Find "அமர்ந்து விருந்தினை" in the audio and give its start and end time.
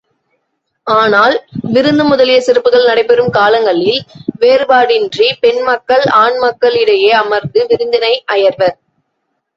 7.21-8.13